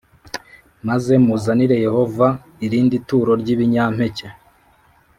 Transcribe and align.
maze 0.87 1.13
muzanire 1.25 1.75
Yehova 1.85 2.27
irindi 2.65 2.97
turo 3.07 3.31
ry 3.41 3.49
ibinyampeke 3.55 4.27